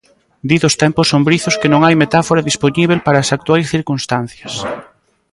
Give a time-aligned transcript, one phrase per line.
[0.49, 4.53] Di Dos tempos sombrizos que non hai metáfora dispoñíbel para as actuais circunstancias.